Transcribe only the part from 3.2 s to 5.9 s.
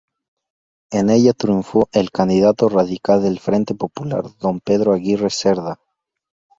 del Frente Popular, don Pedro Aguirre Cerda.